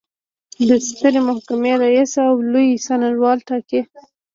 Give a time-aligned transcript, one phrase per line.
[0.67, 3.81] د سترې محکمې رئیس او لوی څارنوال ټاکي.